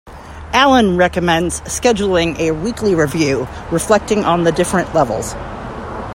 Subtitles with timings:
[0.51, 5.35] Allen recommends scheduling a weekly review, reflecting on the different levels.